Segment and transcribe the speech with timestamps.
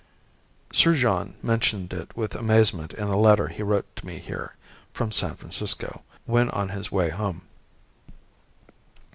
[0.73, 4.55] Sir John mentioned it with amazement in a letter he wrote to me here,
[4.91, 7.43] from San Francisco, when on his way home.